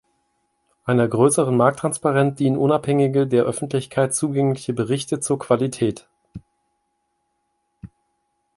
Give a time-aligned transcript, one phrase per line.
[0.83, 6.07] Einer größeren Markttransparenz dienen unabhängige, der Öffentlichkeit zugängliche Berichte zur Qualität.